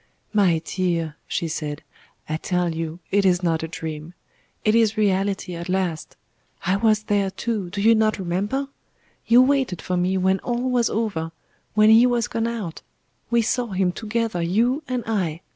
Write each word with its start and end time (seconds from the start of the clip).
"My 0.33 0.59
dear," 0.65 1.15
she 1.27 1.47
said, 1.47 1.83
"I 2.27 2.37
tell 2.37 2.73
you 2.73 2.97
it 3.11 3.23
is 3.23 3.43
not 3.43 3.61
a 3.61 3.67
dream. 3.67 4.15
It 4.65 4.73
is 4.73 4.97
reality 4.97 5.53
at 5.53 5.69
last. 5.69 6.17
I 6.65 6.75
was 6.75 7.03
there 7.03 7.29
too 7.29 7.69
do 7.69 7.81
you 7.83 7.93
not 7.93 8.17
remember? 8.17 8.67
You 9.27 9.43
waited 9.43 9.79
for 9.79 9.97
me 9.97 10.17
when 10.17 10.39
all 10.39 10.71
was 10.71 10.89
over 10.89 11.31
when 11.75 11.91
He 11.91 12.07
was 12.07 12.27
gone 12.27 12.47
out 12.47 12.81
we 13.29 13.43
saw 13.43 13.67
Him 13.73 13.91
together, 13.91 14.41
you 14.41 14.81
and 14.87 15.03
I. 15.05 15.41